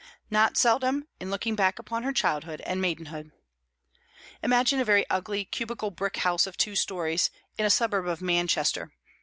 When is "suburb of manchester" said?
7.69-8.93